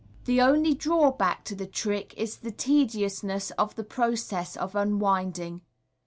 [0.25, 5.61] The only drawback to the trick is the tediousness of the pro cess of unwinding.